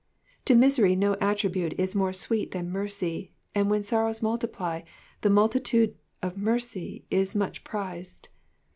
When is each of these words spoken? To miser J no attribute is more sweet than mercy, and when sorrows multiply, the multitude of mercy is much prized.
To 0.45 0.55
miser 0.55 0.87
J 0.87 0.95
no 0.95 1.13
attribute 1.21 1.79
is 1.79 1.93
more 1.93 2.11
sweet 2.11 2.49
than 2.49 2.71
mercy, 2.71 3.33
and 3.53 3.69
when 3.69 3.83
sorrows 3.83 4.23
multiply, 4.23 4.81
the 5.21 5.29
multitude 5.29 5.95
of 6.23 6.39
mercy 6.39 7.05
is 7.11 7.35
much 7.35 7.63
prized. 7.63 8.29